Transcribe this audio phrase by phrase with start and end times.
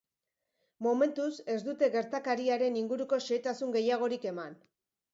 [0.85, 1.27] Momentuz,
[1.57, 4.63] ez dute gertakariaren inguruko xehetasun gehiagorik eman.